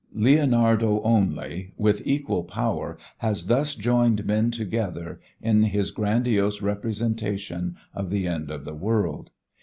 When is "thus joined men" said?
3.45-4.49